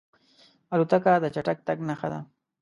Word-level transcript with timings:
الوتکه 0.73 1.13
د 1.23 1.25
چټک 1.35 1.57
تګ 1.67 1.77
نښه 1.87 2.07
ده. 2.11 2.19